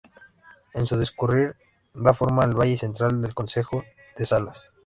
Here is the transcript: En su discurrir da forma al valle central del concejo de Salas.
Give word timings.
En 0.73 0.87
su 0.87 0.97
discurrir 0.97 1.55
da 1.93 2.15
forma 2.15 2.43
al 2.43 2.55
valle 2.59 2.75
central 2.75 3.21
del 3.21 3.35
concejo 3.35 3.83
de 4.17 4.25
Salas. 4.25 4.71